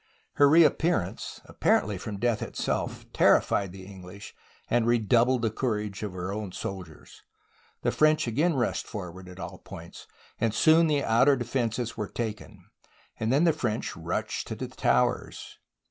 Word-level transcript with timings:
Her 0.37 0.49
reappearance, 0.49 1.41
apparently 1.45 1.99
from 1.99 2.17
death 2.17 2.41
it 2.41 2.55
self, 2.55 3.05
terrified 3.13 3.71
the 3.71 3.85
English 3.85 4.33
and 4.67 4.87
redoubled 4.87 5.43
the 5.43 5.51
cour 5.51 5.77
age 5.79 6.01
of 6.01 6.13
her 6.13 6.33
own 6.33 6.53
soldiers. 6.53 7.21
The 7.83 7.91
French 7.91 8.27
again 8.27 8.55
rushed 8.55 8.87
forward 8.87 9.29
at 9.29 9.39
all 9.39 9.59
points, 9.59 10.07
and 10.39 10.55
soon 10.55 10.87
the 10.87 11.03
outer 11.03 11.35
defences 11.35 11.97
were 11.97 12.07
taken, 12.09 12.65
and 13.19 13.31
then 13.31 13.43
the 13.43 13.53
French 13.53 13.95
rushed 13.95 14.47
to 14.47 14.55
the 14.55 14.67
towers. 14.69 15.59